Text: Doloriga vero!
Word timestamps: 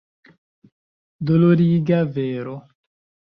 Doloriga 1.27 2.01
vero! 2.17 2.57